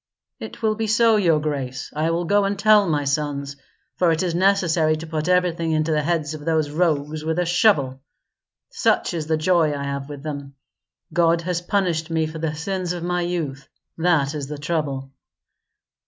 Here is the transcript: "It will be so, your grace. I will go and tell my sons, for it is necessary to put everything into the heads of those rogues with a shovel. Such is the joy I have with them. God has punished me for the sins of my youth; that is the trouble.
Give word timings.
"It 0.39 0.63
will 0.63 0.73
be 0.73 0.87
so, 0.87 1.15
your 1.17 1.39
grace. 1.39 1.91
I 1.95 2.09
will 2.09 2.25
go 2.25 2.43
and 2.43 2.57
tell 2.57 2.89
my 2.89 3.03
sons, 3.03 3.55
for 3.97 4.11
it 4.11 4.23
is 4.23 4.33
necessary 4.33 4.95
to 4.95 5.05
put 5.05 5.27
everything 5.29 5.73
into 5.73 5.91
the 5.91 6.01
heads 6.01 6.33
of 6.33 6.43
those 6.43 6.71
rogues 6.71 7.23
with 7.23 7.37
a 7.37 7.45
shovel. 7.45 8.01
Such 8.71 9.13
is 9.13 9.27
the 9.27 9.37
joy 9.37 9.75
I 9.75 9.83
have 9.83 10.09
with 10.09 10.23
them. 10.23 10.55
God 11.13 11.41
has 11.41 11.61
punished 11.61 12.09
me 12.09 12.25
for 12.25 12.39
the 12.39 12.55
sins 12.55 12.93
of 12.93 13.03
my 13.03 13.21
youth; 13.21 13.69
that 13.95 14.33
is 14.33 14.47
the 14.47 14.57
trouble. 14.57 15.11